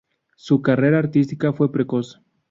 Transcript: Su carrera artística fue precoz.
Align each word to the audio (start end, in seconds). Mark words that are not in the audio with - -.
Su 0.35 0.63
carrera 0.63 0.97
artística 0.97 1.53
fue 1.53 1.71
precoz. 1.71 2.19